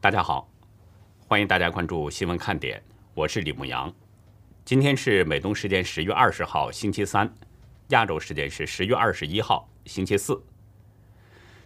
[0.00, 0.48] 大家好，
[1.26, 2.80] 欢迎大家关注新闻看点，
[3.14, 3.92] 我是李牧阳。
[4.64, 7.28] 今天是美东时间十月二十号星期三，
[7.88, 10.40] 亚洲时间是十月二十一号星期四。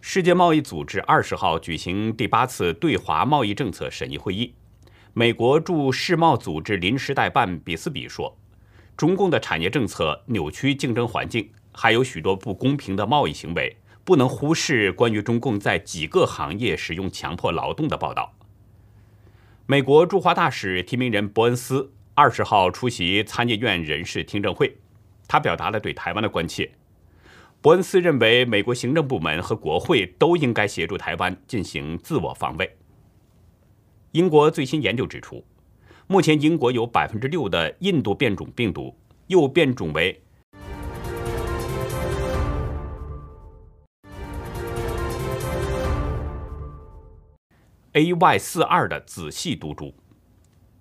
[0.01, 4.55] 世界贸易组织二十号举行第八次对华贸易政策审议会议，
[5.13, 8.35] 美国驻世贸组织临时代办比斯比说，
[8.97, 13.77] 中共的产业政策扭曲竞争环境，还有许多不公平的贸易行为。
[14.05, 18.35] 不能忽视关于中共在几个行业使用强迫劳动的报道。
[19.67, 24.77] 美国驻华大使提名人伯恩斯二十号出席参议院人事听证会，
[25.29, 26.71] 他表达了对台湾的关切。
[27.61, 32.77] 伯恩斯认为，美国行政部门和国会都应该协助台湾进行自我防卫。
[34.11, 35.45] 英国最新研究指出，
[36.09, 38.95] 目前英国有百分之六的印度变种病毒
[39.29, 40.22] 又变种为。
[47.95, 49.95] AY 四二的子系毒株，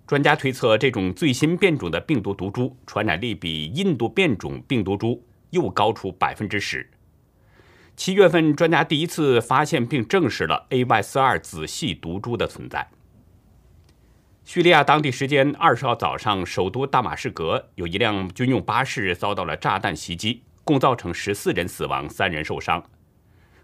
[0.06, 6.88] 专家推测，这种最新变种的病毒毒株传染力比印度变种病毒株又高出百分之十。
[7.94, 12.88] 七月份，专家第一次发现并证实了 AY 四二子系毒株的存在。
[14.42, 22.82] 叙利亚当地时间二十号早上，首都大马士革有一辆军用巴士遭到了炸弹袭击，共造成十四人死亡，三人受伤。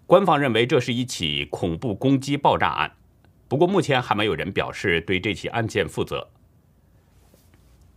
[0.05, 2.93] 官方认为这是一起恐怖攻击爆炸案。
[3.49, 6.29] 不过，目前还没有人表示对这起案件负责。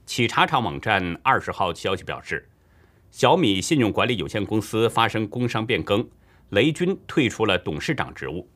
[0.06, 2.50] 企查查网站二十号消息表示，
[3.12, 6.10] 小米信用管理有限公司发生工商变更，
[6.50, 8.50] 雷军退出了董事长职务，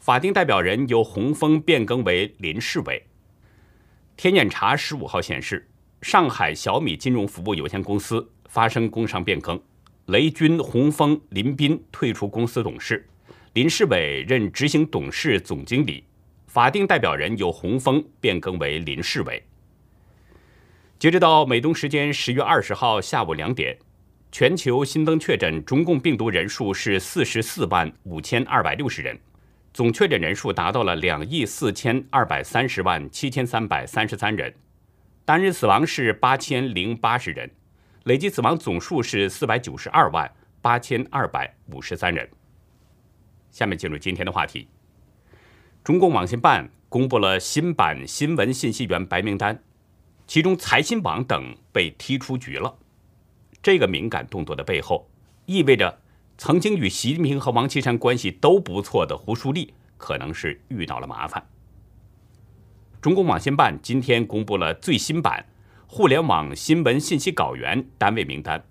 [0.00, 3.06] 法定代表人由洪峰变更为林世伟。
[4.16, 5.68] 天眼查十五号显示，
[6.02, 9.60] 上海小米金融服务有限公司发生工商变更，
[10.06, 13.08] 雷军、洪峰、林斌退出公司董事，
[13.52, 16.04] 林世伟任执行董事、总经理。
[16.54, 19.42] 法定代表人由洪峰变更为林世伟。
[21.00, 23.76] 截止到美东时间十月二十号下午两点，
[24.30, 29.18] 全球新增确诊中共病毒人数是四十四万五千二百六十人，
[29.72, 34.54] 总确诊人数达到了两亿四千二百三十万七千三百三十三人，
[35.24, 37.50] 单日死亡是八千零八十人，
[38.04, 40.30] 累计死亡总数是四百九十二万
[40.62, 42.30] 八千二百五十三人。
[43.50, 44.68] 下面进入今天的话题。
[45.84, 49.62] 中共网信办公布了新版新闻信息源白名单，
[50.26, 52.74] 其中财新网等被踢出局了。
[53.62, 55.06] 这个敏感动作的背后，
[55.44, 55.98] 意味着
[56.38, 61.46] 曾经与习近平和王岐山关系都不错的胡树立可能是遇到了麻烦。
[63.02, 65.44] 中共网信办今天公布了最新版
[65.86, 68.64] 互联网新闻信息稿源单位名单，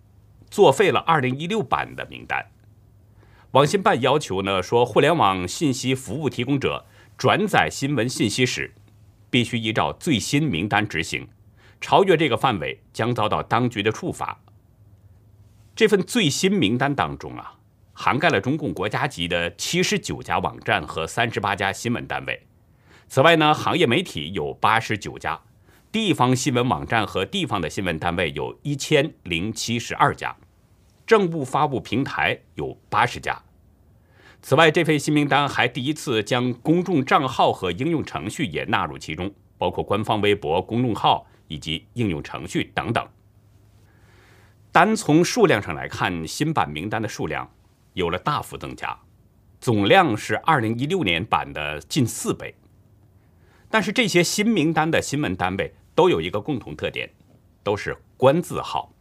[0.50, 2.44] 作废了2016版的名单。
[3.52, 6.88] 网信办要求呢说，互联网信息服务提供者。
[7.18, 8.74] 转载新闻信息时，
[9.30, 11.28] 必须依照最新名单执行，
[11.80, 14.40] 超越这个范围将遭到当局的处罚。
[15.76, 17.56] 这份最新名单当中啊，
[17.94, 22.46] 涵盖了中共国家级的七十九家网站和三十八家新闻单位。
[23.08, 25.40] 此外呢，行业媒体有八十九家，
[25.92, 30.36] 地方新闻网站和地方的新闻单位有一千零七十二家，
[31.06, 33.42] 政务发布平台有八十家。
[34.46, 43.08] 此外，这份新名单还第一次将公众账号和应用程序也纳入其中，包括官方微博、公众号以及应用程序等等。
[44.70, 47.50] 单从数量上来看，新版名单的数量
[47.94, 49.00] 有了大幅增加，
[49.62, 52.54] 总量是2016年版的近四倍。
[53.70, 57.10] 但是，这些新名单的新闻单位都有一个共同特点，
[57.64, 58.94] 都是官字号。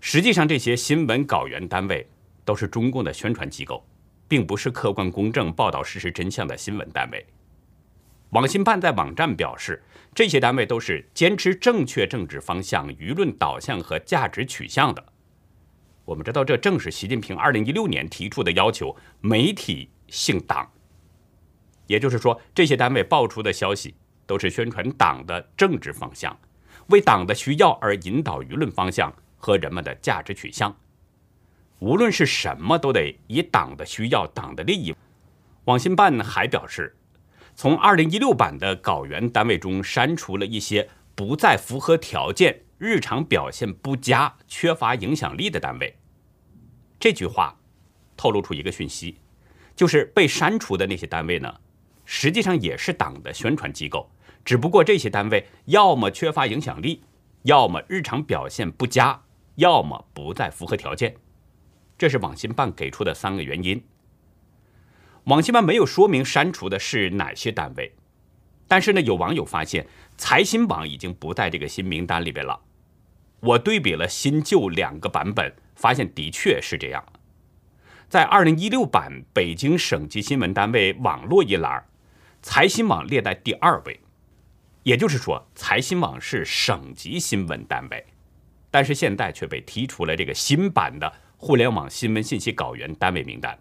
[0.00, 2.04] 实际上，这些新闻稿源单位
[2.44, 3.86] 都是中共的宣传机构。
[4.32, 7.22] 并不是客观公正报道事实真相的新闻单位。
[8.30, 9.82] 网信办在网站表示，
[10.14, 15.04] 这些单位都是坚持正确政治方向、舆论导向和价值取向的。
[16.06, 20.66] 我们知道，这正是习近平2016年提出的要求：媒体姓党。
[21.86, 23.94] 也就是说，这些单位爆出的消息
[24.26, 26.34] 都是宣传党的政治方向，
[26.86, 30.74] 为党的需要而引导舆论方向和人们的价值取向。
[31.82, 34.94] 无论是什么，都得以党的需要、党的利益。
[35.64, 36.96] 网信办还表示，
[37.56, 45.92] 从2016版的稿源单位中删除了一些不再符合条件、日常表现不佳、缺乏影响力的单位。
[47.00, 47.58] 这句话
[48.16, 49.18] 透露出一个讯息，
[49.74, 51.52] 就是被删除的那些单位呢，
[52.04, 54.08] 实际上也是党的宣传机构，
[54.44, 57.02] 只不过这些单位要么缺乏影响力，
[57.42, 59.20] 要么日常表现不佳，
[59.56, 61.16] 要么不再符合条件。
[62.02, 63.80] 这是网信办给出的三个原因。
[65.26, 67.94] 网信办没有说明删除的是哪些单位，
[68.66, 72.60] 但是呢，有网友发现财新网已经不在这个新名单里边了。
[73.38, 77.04] 我对比了新旧两个版本，发现的确是这样。
[78.08, 81.86] 在二零一六版北京省级新闻单位网络一栏，
[82.42, 84.00] 财新网列在第二位，
[84.82, 88.04] 也就是说，财新网是省级新闻单位，
[88.72, 91.12] 但是现在却被踢出了这个新版的
[91.44, 93.58] 互联网新闻信息稿源单位名单。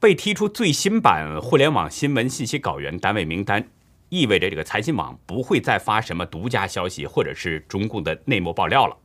[0.00, 3.68] 被踢出最新版互联网新闻信息稿源单位名单。
[4.08, 8.96] 意味着这个财新网不会再发什么独家消息或者是中共的内幕爆料了，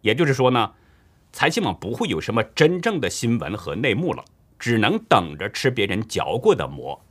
[0.00, 0.72] 也就是说呢，
[1.32, 4.24] 财新网不会有什么真正的新闻和内幕了，
[4.58, 7.04] 只能等着吃别人嚼过的馍。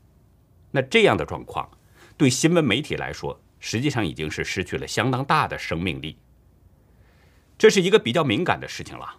[0.71, 1.69] 那这样的状况，
[2.17, 6.17] 对新闻媒体来说，实际上已经是失去了相当大的生命力。
[7.57, 9.15] 这是一个比较敏感的事情了，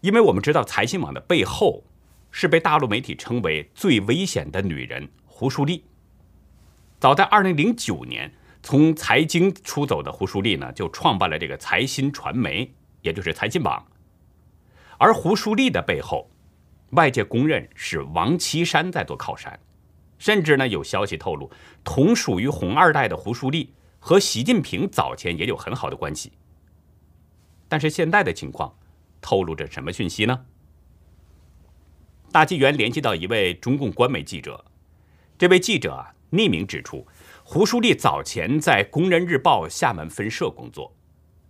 [0.00, 1.84] 因为我们知道财新网的背后
[2.30, 5.84] 是被大陆媒体称为最危险的女人胡舒丽。
[6.98, 8.32] 早在二零零九年，
[8.62, 13.86] 从财经出走的胡舒丽呢，就创办了这个财新传媒，也就是财新网。
[14.98, 16.30] 而胡舒丽的背后，
[16.90, 19.58] 外界公认是王岐山在做靠山，
[20.18, 21.50] 甚至呢有消息透露，
[21.84, 26.32] 同属于红二代的胡舒丽和习近平早前也有很好的关系。
[27.68, 28.74] 但是现在的情况
[29.20, 30.46] 透露着什么讯息呢？
[32.32, 34.64] 大纪元联系到一位中共官媒记者，
[35.38, 36.06] 这位记者。
[36.32, 37.04] 匿名指出，
[37.42, 40.94] 胡舒立早前在《工人日报》厦门分社工作，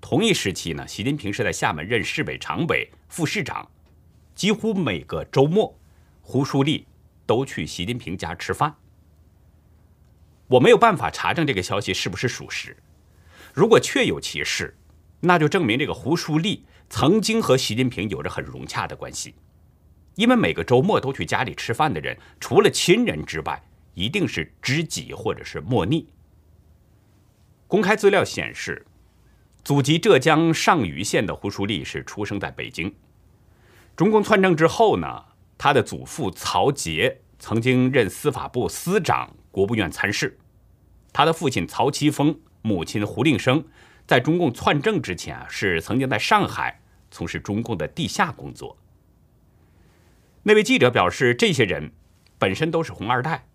[0.00, 3.70] 同一时期呢，习近平是在厦门任市委常委、副市长，
[4.34, 5.78] 几乎每个周末，
[6.22, 6.86] 胡舒立
[7.26, 8.74] 都去习近平家吃饭。
[10.46, 12.74] 我没有办法查证这个消息是不是属实，
[13.52, 14.74] 如果确有其事，
[15.20, 19.34] 那就证明这个胡舒立曾经和习近平有着很融洽的关系，
[20.16, 23.62] 因为每个周末都去家里吃饭的人，除了亲人之外。
[23.94, 26.08] 一定是知己或者是莫逆。
[27.66, 28.86] 公开资料显示，
[29.64, 32.94] 祖籍浙江上虞县的胡舒立是出生在北京。
[33.96, 35.24] 中共篡政之后呢，
[35.58, 40.38] 他的祖父曹杰曾经任司法部司长、国务院参事。
[41.12, 43.62] 他的父亲曹奇峰、母亲胡令生，
[44.10, 46.80] 在中共篡政之前啊，是曾经在上海
[47.12, 48.76] 从事中共的地下工作。
[50.42, 51.92] 那位记者表示，这些人
[52.36, 53.46] 本身都是红二代。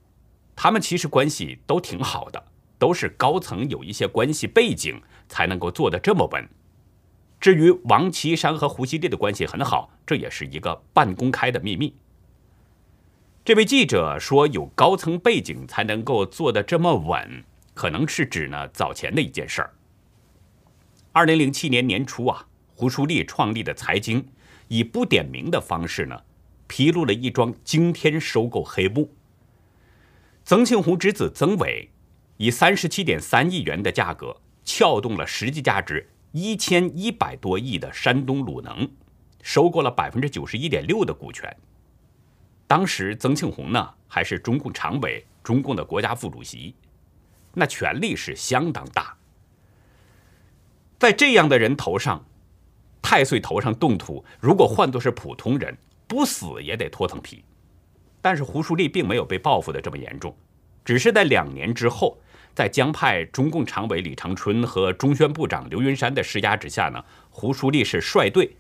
[0.56, 2.42] 他们其实关系都挺好的，
[2.80, 6.48] 都是高层有一些关系背景才能够做得这么稳。
[7.42, 11.94] 至于王岐山和胡锡烈的关系很好，这也是一个半公开的秘密。
[13.44, 17.44] 这位记者说，有高层背景才能够做得这么稳，
[17.74, 19.74] 可能是指呢早前的一件事儿。
[21.16, 22.46] 二零零七年年初啊，
[22.76, 24.28] 胡舒立创立的财经
[24.68, 26.24] 以不点名的方式呢，
[26.68, 29.10] 披露了一桩惊天收购黑幕。
[30.44, 31.90] 曾庆红之子曾伟
[32.36, 34.36] 以三十七点三亿元的价格
[34.66, 38.86] 撬动了实际价值一千一百多亿的山东鲁能，
[39.42, 41.56] 收购了百分之九十一点六的股权。
[42.68, 46.76] 当时曾庆红呢还是中共常委、中共的国家副主席，
[47.54, 49.16] 那权力是相当大。
[50.98, 52.26] 在这样的人头上，
[53.02, 55.78] 太岁头上动土，如果换作是普通人，
[56.08, 57.44] 不死也得脱层皮。
[58.22, 60.36] 但是胡舒立并没有被报复的这么严重，
[60.84, 62.18] 只是在两年之后，
[62.56, 68.56] 在江派中共常委李长春和中宣部长刘云山的施压之下呢，胡舒立是率队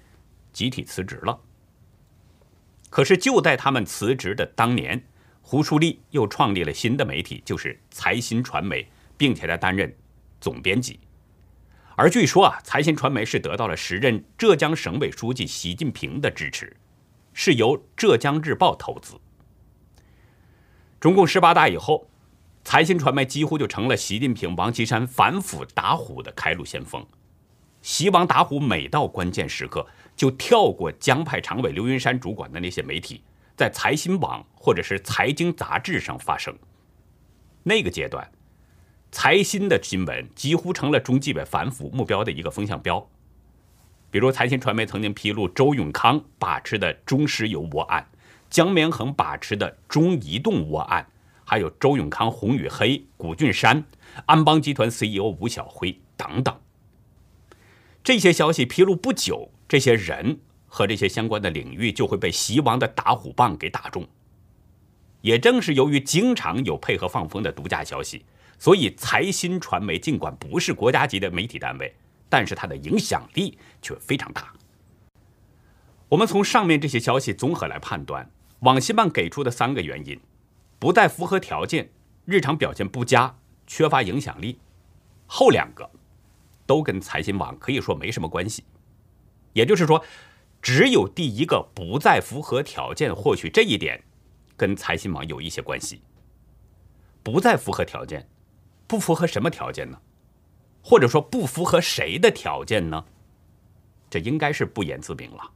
[0.53, 1.39] 集体辞职了。
[2.91, 5.03] 可是就在他们辞职的当年，
[5.41, 8.87] 胡舒立又创立了新的媒体，就是财新传媒，
[9.17, 9.91] 并且在担任
[10.39, 10.99] 总编辑。
[11.97, 16.75] 而据说啊，财新传媒是得到了时任浙江省委书记习近平的支持，
[17.33, 19.15] 是由浙江日报投资。
[20.99, 22.09] 中共十八大以后，
[22.65, 27.05] 财新传媒几乎就成了习近平、王岐山反腐打虎的开路先锋。
[27.81, 29.87] 习王打虎每到关键时刻，
[30.17, 33.23] 就跳过江派常委刘云山主管的那些媒体，
[33.55, 36.53] 在财新网或者是财经杂志上发声。
[37.63, 38.29] 那个阶段，
[39.17, 43.09] 财新的新闻几乎成了中纪委反腐目标的一个风向标。
[44.11, 48.09] 比如，财新传媒曾经披露周永康把持的中石油窝案。
[48.49, 51.07] 江绵恒把持的中移动窝案，
[51.45, 53.85] 还有周永康、洪宇黑、古俊山、
[54.25, 56.53] 安邦集团 CEO 吴晓辉等等，
[58.03, 64.05] 这些消息披露不久，这些人和这些相关的领域就会被习王的打虎棒给打中。
[65.21, 68.25] 也正是由于经常有配合放风的独家消息，
[68.57, 71.93] 所以财新传媒尽管不是国家级的媒体单位，
[72.29, 74.53] 但是它的影响力却非常大。
[76.09, 78.31] 我们从上面这些消息综合来判断。
[78.59, 80.19] 网信办给出的三个原因：
[80.79, 81.91] 不再符合条件、
[82.23, 84.59] 日常表现不佳、缺乏影响力。
[85.27, 85.87] 后两个
[86.65, 88.63] 都跟财新网可以说没什么关系。
[89.53, 90.03] 也就是说，
[90.61, 94.03] 只有第一个不再符合条件，或许这一点
[94.55, 96.01] 跟财新网有一些关系。
[97.21, 98.27] 不再符合条件，
[98.87, 99.97] 不符合什么条件呢？
[100.81, 103.03] 或者说不符合谁的条件呢？
[104.09, 105.51] 这应该是不言自明了。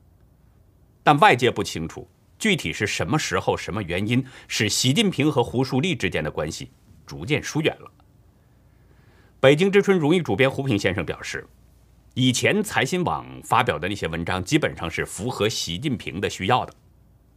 [1.04, 2.08] 但外界不清楚
[2.38, 6.72] 具体是什么时候、什么原因使习近平和胡树立之间的关系
[7.06, 7.92] 逐渐疏远了。
[9.40, 11.48] 北京之春荣誉主编胡平先生表示，
[12.16, 16.74] 以前财新网发表的那些文章基本上是符合习近平的需要的，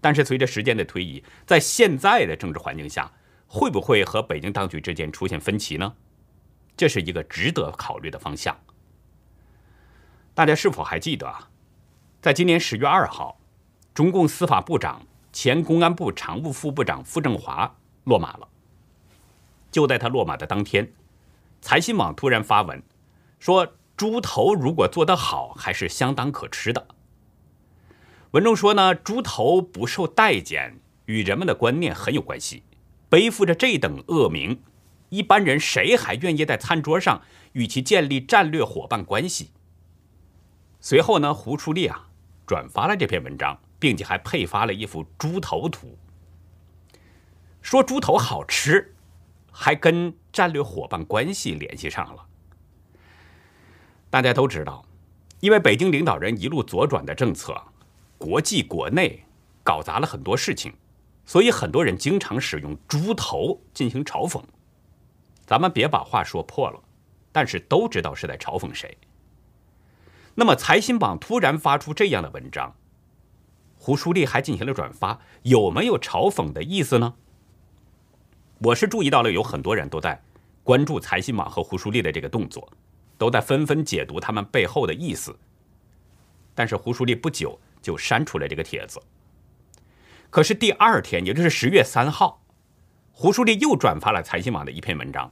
[0.00, 3.12] 但是随着时间的推移，在现在的政治环境下，
[3.54, 5.94] 会不会和北京当局之间出现分歧呢？
[6.74, 8.58] 这是一个值得考虑的方向。
[10.32, 11.50] 大家是否还记得啊？
[12.22, 13.38] 在今年十月二号，
[13.92, 15.02] 中共司法部长、
[15.34, 18.48] 前公安部常务副部长傅政华落马了。
[19.70, 20.90] 就在他落马的当天，
[21.60, 22.82] 财新网突然发文
[23.38, 26.88] 说：“猪头如果做得好，还是相当可吃的。”
[28.32, 32.62] 文中说呢，猪头不受待见，与人们的观念很有关系，
[33.12, 34.62] 背负着这等恶名。
[35.10, 37.20] 一般人谁还愿意在餐桌上
[37.52, 39.50] 与其建立战略伙伴关系？
[40.80, 42.08] 随后呢，胡舒立啊
[42.46, 45.98] 转发了这篇文章，并且还配发了一幅猪头图，
[47.60, 48.94] 说猪头好吃，
[49.50, 52.24] 还跟战略伙伴关系联系上了。
[54.08, 54.86] 大家都知道，
[55.40, 57.62] 因为北京领导人一路左转的政策，
[58.16, 59.22] 国际国内
[59.62, 60.72] 搞砸了很多事情，
[61.24, 64.42] 所以很多人经常使用猪头进行嘲讽。
[65.46, 66.80] 咱们别把话说破了，
[67.30, 68.96] 但是都知道是在嘲讽谁。
[70.34, 72.74] 那么财新网突然发出这样的文章，
[73.76, 77.14] 胡舒立还进行了转发，有没有嘲讽的意思呢？
[78.58, 80.22] 我是注意到了，有很多人都在
[80.62, 82.72] 关注财新网和胡舒立的这个动作，
[83.18, 85.36] 都在纷纷解读他们背后的意思。
[86.54, 89.02] 但是胡舒立不久就删除了这个帖子。
[90.32, 92.42] 可是第二天，也就是十月三号，
[93.12, 95.30] 胡舒立又转发了财新网的一篇文章。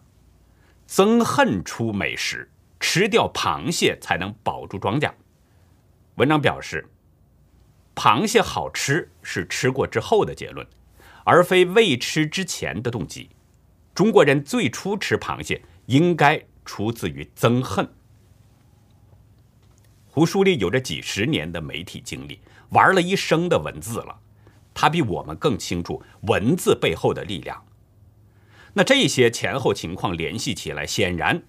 [0.87, 5.11] 憎恨出美食，吃掉螃蟹才能保住庄稼。
[6.17, 6.87] 文章表示，
[7.95, 10.67] 螃蟹好吃是吃过之后的结论，
[11.25, 13.31] 而非未吃之前的动机。
[13.95, 17.89] 中国人最初吃螃蟹应该出自于憎恨。
[20.11, 24.21] 胡舒立有着几十年的媒体经历，玩了一生的文字了，
[24.75, 27.65] 他比我们更清楚文字背后的力量。
[28.73, 31.43] 那这些前后情况联系起来，显然，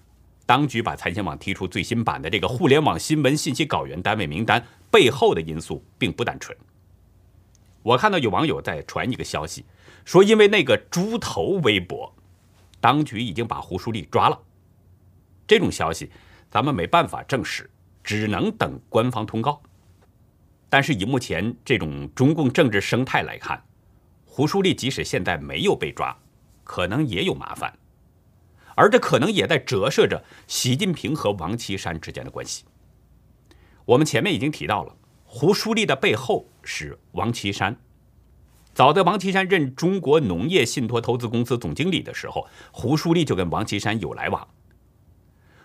[0.44, 6.56] 当局把财新网提出最新版的这个互联网新闻信息稿源单位名单背后的因素并不单纯。
[7.82, 9.64] 我看到有网友在传一个消息，
[10.04, 12.12] 说因为那个猪头微博，
[12.80, 14.40] 当局已经把胡舒立抓了。
[15.46, 16.10] 这种消息
[16.50, 17.70] 咱们没办法证实，
[18.02, 19.62] 只能等官方通告。
[20.72, 23.62] 但是以目前这种中共政治生态来看，
[24.24, 26.16] 胡舒立即使现在没有被抓。
[26.64, 27.76] 可能也有麻烦，
[28.74, 32.64] 而这可能也在折射着习近平和王岐山之间的关系。
[33.84, 37.76] 我们前面已经提到了，胡舒立的背后是王岐山。
[38.72, 44.48] 早在王岐山任中国农业信托投资公司总经理的时候，胡舒立就跟王岐山有来往。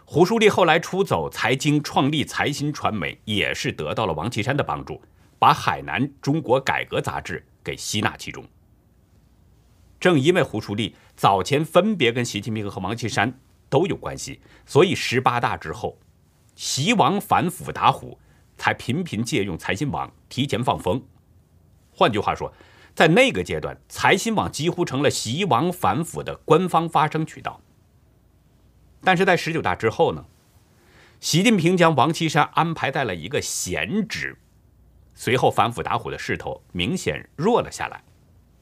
[0.10, 5.02] 胡舒立后来出走财经，创立财新传媒，也是得到了王岐山的帮助，
[5.38, 8.42] 把海南中国改革杂志给吸纳其中。
[10.00, 13.38] 正因为胡舒立早前分别跟习近平和王岐山
[13.68, 16.00] 都有关系，所以十八大之后，
[16.56, 18.18] 习王反腐打虎
[18.58, 21.04] 才频频借用财新网提前放风。
[21.92, 22.54] 换句话说，
[22.96, 27.60] 在那个阶段，财新网几乎成了习王反腐的官方发声渠道。
[29.08, 30.26] 但是在十九大之后呢，
[31.22, 34.38] 习近平将王岐山安排在了一个闲职，
[35.16, 38.04] 随后反腐打虎的势头明显弱了下来。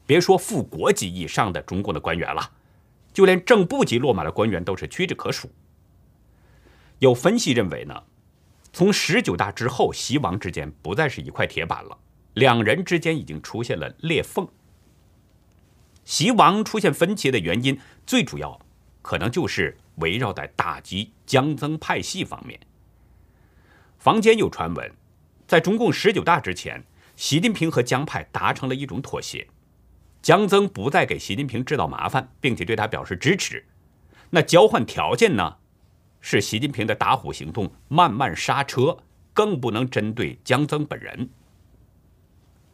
[0.06, 2.52] 别说副国级以上的中共的官员了，
[3.12, 5.50] 就连正部级落马的官员都是屈指可数。
[7.00, 8.04] 有分析认为呢，
[8.72, 11.98] 从十九大之后，习王之间不再是一块铁板了，
[12.34, 14.46] 两人之间已经出现了裂缝。
[16.04, 18.60] 习王出现分歧的原因，最主要
[19.02, 22.58] 可能就是围绕在打击江增派系方面。
[23.98, 24.92] 坊间有传闻，
[25.46, 26.84] 在中共十九大之前，
[27.16, 29.46] 习近平和江派达成了一种妥协。
[30.22, 33.64] 江增不再给习近平制造麻烦，并且对他表示支持。
[34.30, 35.56] 那交换条件呢？
[36.20, 38.98] 是习近平的打虎行动慢慢刹车，
[39.32, 41.30] 更不能针对江增本人。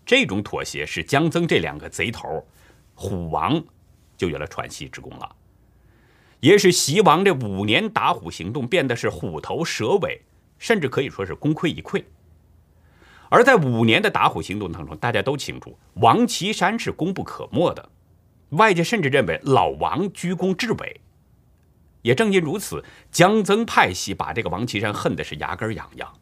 [0.07, 2.47] 这种妥协使江曾这两个贼头，
[2.95, 3.63] 虎王
[4.17, 5.37] 就有了喘息之功了，
[6.43, 10.23] 也使习王这五年打虎行动变得是虎头蛇尾，
[10.59, 12.03] 甚至可以说是功亏一篑。
[13.29, 17.89] 而在五年的打虎行动当中，大家都清楚王岐山是功不可没的，
[18.51, 21.01] 外界甚至认为老王居功至伟。
[22.03, 26.13] 也正因如此，江曾派系把这个王岐山恨的是牙根痒痒，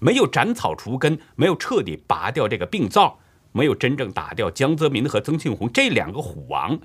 [0.00, 3.20] 没有斩草除根，没有彻底拔掉这个病灶，
[3.52, 6.76] 没有真正打掉江泽民和曾庆红这两个虎王，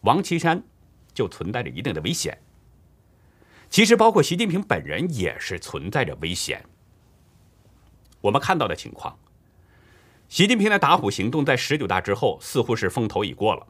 [0.00, 0.64] 王岐山
[1.16, 2.38] 就存在着一定的危险。
[3.70, 6.62] 其实，包括习近平本人也是存在着危险。
[8.20, 9.18] 我们看到的情况，
[10.28, 13.66] 习近平的打虎行动在十九大之后似乎是风头已过了。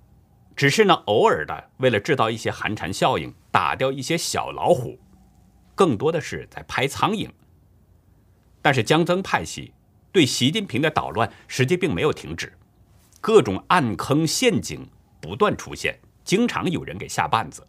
[0.55, 4.99] 只是呢，偶尔的为了制造一些寒蝉效应，打掉一些小老虎，
[5.75, 7.31] 更多的是在拍苍蝇。
[8.61, 9.73] 但是江曾派系
[10.11, 12.53] 对习近平的捣乱实际并没有停止，
[13.21, 14.88] 各种暗坑陷阱
[15.21, 17.66] 不断出现，经常有人给下绊子。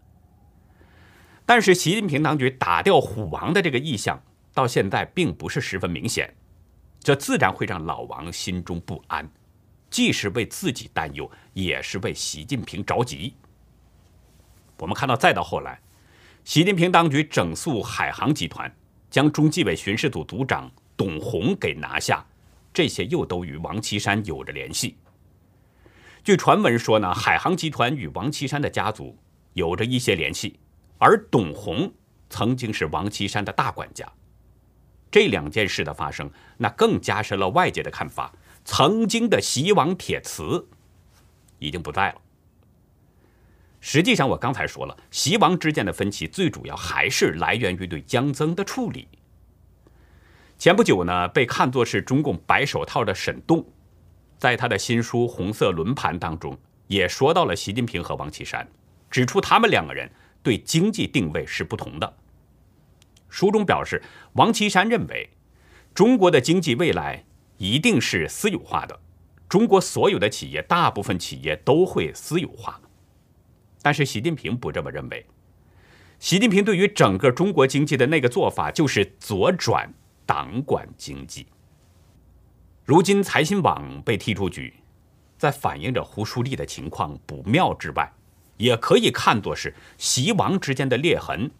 [1.46, 4.22] 但是习近平当局打掉虎王的这个意向
[4.54, 6.36] 到现在并不是十分明显，
[7.00, 9.26] 这自然会让老王心中不安。
[9.90, 13.34] 既是为自己担忧，也是为习近平着急。
[14.78, 15.80] 我们看到，再到后来，
[16.44, 18.70] 习近平当局整肃海航集团，
[19.10, 22.26] 将中纪委巡视组组长董洪给拿下，
[22.74, 24.98] 这些又都与王岐山有着联系。
[26.28, 29.18] 据传闻说呢，海航集团与王岐山的家族
[29.54, 30.60] 有着一些联系，
[30.98, 31.90] 而董洪
[32.30, 34.06] 曾经是王岐山的大管家。
[35.10, 38.34] 这两件事的发生，那更加深了外界的看法。
[38.66, 40.68] 曾经的习王铁磁
[41.60, 42.22] 已经不在了。
[43.80, 49.08] 实际上，我刚才说了，习王之间的分歧最主要还是来源于对江曾的处理。
[50.58, 53.66] 前不久呢，被看作是中共白手套的沈栋，
[54.38, 58.68] 在他的新书《红色轮盘》当中，也说到了习近平和王岐山，
[59.10, 60.10] 指出他们两个人
[60.42, 62.16] 对经济定位是不同的。
[63.30, 64.02] 书中表示，
[64.34, 65.30] 王岐山认为
[65.94, 67.24] 中国的经济未来。
[67.60, 69.00] 一定是私有化的，
[69.50, 72.80] 中国所有的企业，大部分企业都会私有化。
[73.82, 75.26] 但是习近平不这么认为。
[76.20, 79.92] 习近平对于整个中国经济的那个做法，就是左转
[80.24, 81.48] 党管经济。
[82.88, 84.74] 如今财新网被踢出局，
[85.38, 88.10] 在反映着胡舒立的情况不妙之外，
[88.56, 91.52] 也可以看作是习王之间的裂痕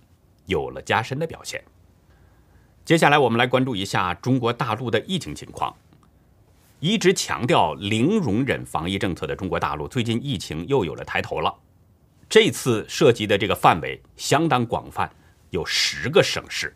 [0.46, 1.62] 有了加深的表现。
[2.86, 5.76] 接下来我们来关注一下中国大陆的疫情情况。
[6.80, 11.54] 一直强调零容忍防疫政策的中国大陆，最近疫情又有了抬头了。
[12.30, 15.12] 这次涉及的这个范围相当广泛，
[15.50, 16.74] 有十个省市。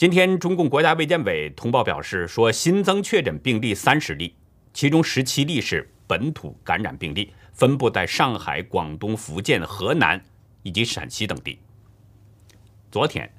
[0.00, 4.34] 今天，中共国家卫健委通报表示说，新增确诊病例三十例，
[4.72, 10.18] 其中十七例是本土感染病例，分布在上海、广东、福建、河南
[10.62, 11.58] 以及陕西等地。
[12.90, 13.30] 昨天，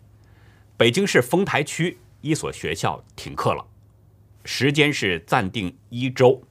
[0.77, 3.65] 北京市丰台区一所学校停课了。
[4.45, 6.43] 时间是暂定一周，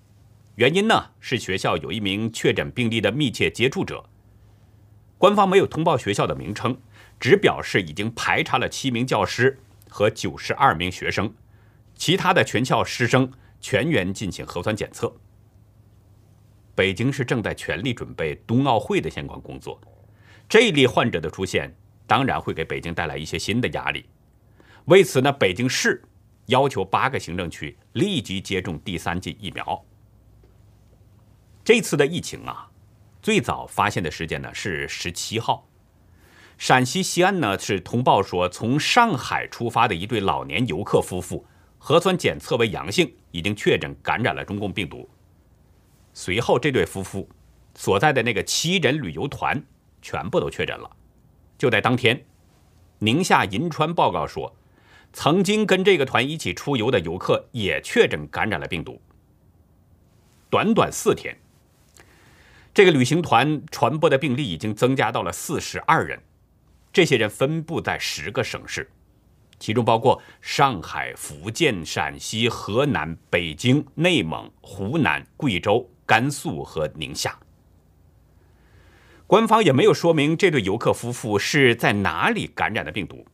[0.57, 4.05] 原因呢是学校有一名确诊病例的密切接触者。
[5.19, 6.77] 官方没有通报学校的名称，
[7.21, 9.61] 只表示已经排查了七名教师
[9.91, 11.35] 和九十二名学生，
[11.95, 15.15] 其他的全校师生全员进行核酸检测。
[16.75, 19.79] 北京市正在全力准备冬奥会的相关工作，
[20.49, 21.75] 这一例患者的出现
[22.07, 24.07] 当然会给北京带来一些新的压力。
[24.87, 26.03] 为此呢，北京市。
[26.47, 29.85] 要求八个行政区立即接种第三剂疫苗。
[31.63, 32.69] 这次的疫情啊，
[33.23, 35.70] 最早发现的时间呢是十七号，
[36.61, 41.43] 陕西西安呢是通报说，从上海出发的一对老年游客夫妇
[41.79, 45.09] 核酸检测为阳性，已经确诊感染了中共病毒。
[46.13, 47.27] 随后，这对夫妇
[47.75, 49.65] 所在的那个七人旅游团
[50.03, 50.91] 全部都确诊了。
[51.57, 52.23] 就在当天，
[52.99, 54.55] 宁夏银川报告说。
[55.13, 59.01] 曾经跟这个团一起出游的游客也确诊感染了病毒。
[60.49, 61.37] 短短四天，
[62.73, 66.23] 这个旅行团传播的病例已经增加到了四十二人。
[66.93, 68.91] 这些人分布在十个省市，
[69.59, 77.39] 其中包括上海、福建、陕西、河南、北京、内蒙、湖南、贵州、甘肃和宁夏。
[79.27, 83.25] 官方也没有说明这对游客夫妇是在哪里感染的病毒。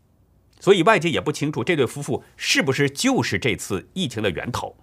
[0.61, 4.77] 所以外界也不清楚这对夫妇是不是就是这次疫情的源头。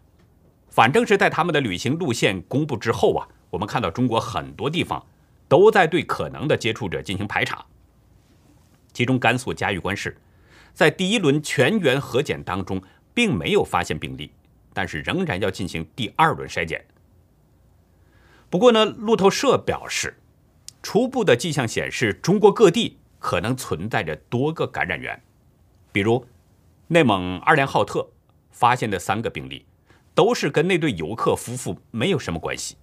[0.70, 5.06] 反正是在他们的旅行路线公布之后啊，我们看到中国很多地方
[5.48, 7.64] 都在对可能的接触者进行排查。
[8.94, 10.16] 其中甘肃嘉峪关市
[10.74, 12.82] 在第一轮全员核检当中
[13.14, 14.32] 并没有发现病例，
[14.74, 16.86] 但是仍然要进行第二轮筛检。
[18.50, 20.16] 不过呢，路透社表示，
[20.82, 25.22] 初步的迹象显示，中国各地可能存在着多个感染源，
[25.92, 26.26] 比如
[26.88, 28.08] 内蒙二连浩特
[28.52, 29.66] 发现的三个病例，
[30.14, 32.78] 都是跟那对游客夫妇没有什么关系。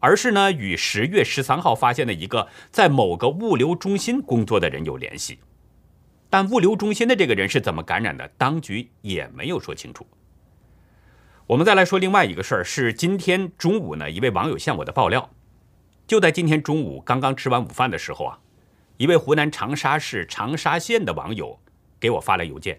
[0.00, 5.40] 而是呢，与十月十三号发现的一个在某个物流中心工作的人有联系，
[6.30, 10.06] 但物流中心的这个人是怎么感染的，当局也没有说清楚。
[11.46, 15.30] 我们再来说另外一个事儿，是今天中午呢，一位网友向我的爆料，
[16.06, 18.38] 就在今天中午刚刚吃完午饭的时候啊，
[18.98, 21.58] 一位湖南长沙市长沙县的网友
[21.98, 22.78] 给我发来邮件，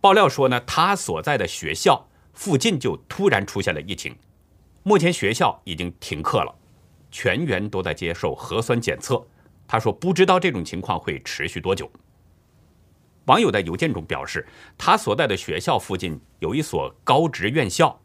[0.00, 4.16] 爆料说呢，他所在的学校附近就突然出现了疫情。
[4.82, 6.54] 目前学校已经停课了，
[7.10, 9.22] 全员都在接受核酸检测。
[9.68, 11.90] 他说不知道这种情况会持续多久。
[13.26, 18.00] 网友在邮件中表示，他所在的学校附近有一所高职院校，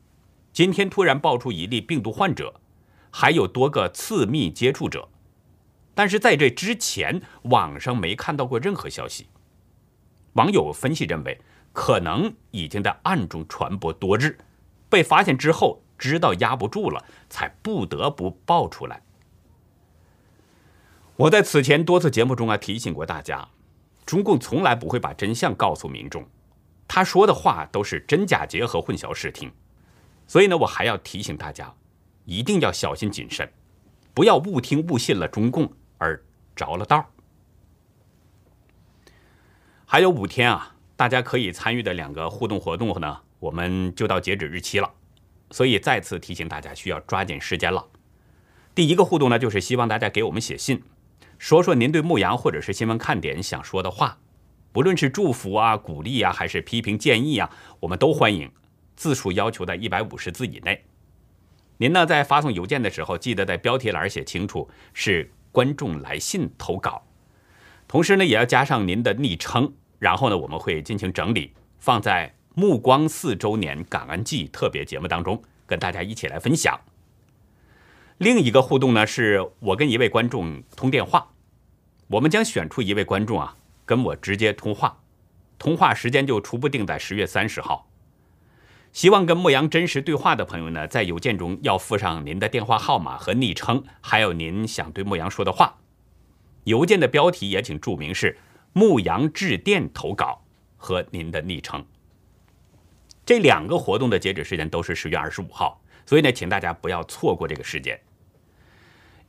[0.53, 2.61] 今天突然爆出一例病毒患者，
[3.11, 5.07] 还有多个次密接触者，
[5.93, 9.27] 但是在这之前，网上没看到过任何消息。
[10.33, 11.39] 网友分析认为，
[11.73, 14.37] 可能已经在暗中传播多日，
[14.89, 15.81] 被发现之后。
[15.97, 19.01] 知道压不住了，才不得不爆出来。
[21.15, 23.47] 我在此前多次节目中啊提醒过大家，
[24.05, 26.25] 中共从来不会把真相告诉民众，
[26.87, 29.51] 他说的话都是真假结合、混淆视听。
[30.27, 31.73] 所以呢，我还要提醒大家，
[32.25, 33.51] 一定要小心谨慎，
[34.13, 36.23] 不要误听误信了中共而
[36.55, 37.09] 着了道。
[39.85, 44.91] 还有五天啊，大家可以参与的两个互动活动呢，我们就到截止日期了。
[45.51, 47.87] 所以再次提醒大家，需要抓紧时间了。
[48.73, 50.83] 第一个互动呢，就是希望大家给我们写信，
[51.37, 54.17] 说说您对牧羊或者是新闻看点想说的话，
[54.71, 58.51] 不论是祝福啊、鼓励啊，还是批评建议啊，我们都欢迎。
[58.95, 60.85] 字数要求在一百五十字以内。
[61.77, 67.03] 您呢，在发送邮件的时候，记得在标题栏写清楚是观众来信投稿，
[67.87, 72.33] 同时呢，也要加上您的昵称，然后呢，我们会进行整理，放在。
[72.57, 76.79] 目光四周年感恩季特别节目当中，跟大家一起来分享。
[78.17, 81.33] 另一个互动呢，是我跟一位观众通电话，
[82.07, 85.01] 我们将选出一位观众啊，跟我直接通话，
[85.59, 87.89] 通话时间就初步定在十月三十号。
[88.93, 95.75] 希望跟牧羊真实对话的朋友呢，在邮件中要附上您的电话号码和昵称，还有您想对牧羊说的话。
[96.63, 98.37] 邮件的标题也请注明是
[98.71, 100.41] “牧羊致电投稿”
[100.77, 101.85] 和您的昵称。
[103.25, 107.99] 这两个活动的截止时间都是十月二十五号，所以呢，请大家不要错过这个时间。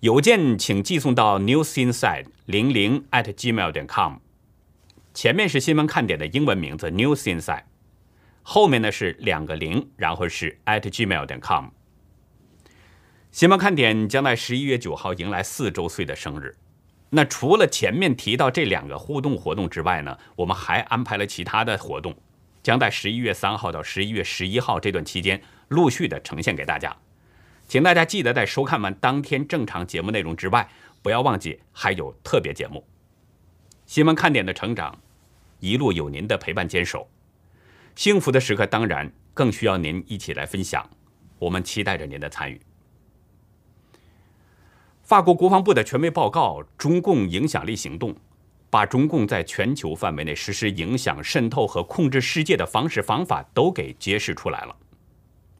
[0.00, 4.16] 邮件请寄送到 newsinside 零零 at gmail 点 com，
[5.14, 7.62] 前面是新闻看点的英文名字 newsinside，
[8.42, 11.68] 后面呢是两个零，然后是 at gmail 点 com。
[13.32, 16.56] 新闻看点将在十一月九号迎来四周岁的生日。
[17.11, 22.14] 那除了前面提到这两个互动活动之外呢，我们还安排了其他的活动。
[22.62, 26.94] 将在十一月三号到十一月十一号这段期间陆续的呈现给大家，
[27.66, 30.68] 请大家记得在收看完当天正常节目内容之外，
[31.02, 32.87] 不要忘记还有特别节目。
[33.87, 34.96] 新闻看点的成长，
[35.61, 37.09] 一路有您的陪伴坚守，
[37.94, 40.88] 幸福的时刻当然更需要您一起来分享。
[41.38, 42.61] 我们期待着您的参与。
[45.02, 48.12] 法国国防部的权威报告《中共影响力行动》。
[48.68, 54.76] 把中共在全球范围内实施影响、渗透和控制世界的方式方法都给揭示出来了。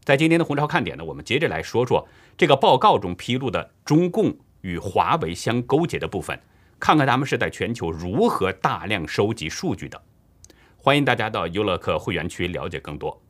[0.07, 2.07] 在今天的红潮看点呢，我们接着来说说
[2.39, 6.41] 这个报告中披露的中共与华为相勾结的部分，
[6.79, 10.01] 看看他们是在全球如何大量收集数据的。
[10.77, 13.21] 欢迎大家到优乐客会员区了解更多。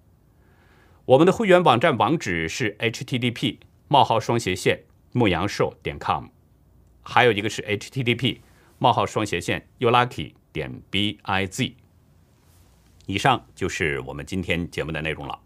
[1.07, 3.57] 我们的会员网站网址是 http:
[3.89, 6.27] 冒号双斜线牧羊兽点 com，
[7.01, 8.41] 还有一个是 http。
[8.79, 11.75] 冒号双斜线 u lucky 点 b i z。
[13.07, 15.39] 以上就是我们今天节目的内容了。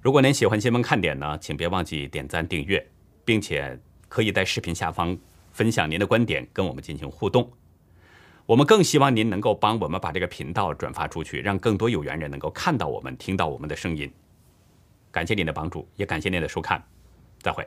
[0.00, 2.86] 如果您喜欢新闻看点呢，请别忘记点赞订阅，
[3.24, 3.76] 并且
[4.08, 5.18] 可以在视频下方
[5.50, 7.50] 分享您的观点，跟我们进行互动。
[8.46, 14.10] 我们更希望您能够帮我们把这个频道转发出去，让更多有缘人能够看到我们、听到我们的声音。
[15.10, 16.80] 感谢您的帮助，也感谢您的收看，
[17.42, 17.66] 再会。